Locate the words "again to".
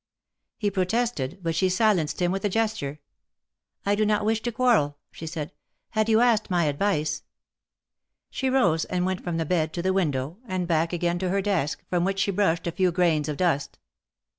10.91-11.29